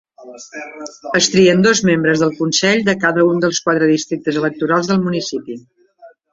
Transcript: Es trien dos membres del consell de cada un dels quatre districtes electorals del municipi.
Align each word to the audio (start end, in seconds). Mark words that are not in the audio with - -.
Es 1.19 1.27
trien 1.33 1.61
dos 1.65 1.81
membres 1.89 2.25
del 2.25 2.33
consell 2.41 2.83
de 2.89 2.97
cada 3.05 3.27
un 3.35 3.45
dels 3.45 3.63
quatre 3.69 3.93
districtes 3.93 4.43
electorals 4.43 4.93
del 4.93 5.07
municipi. 5.07 5.63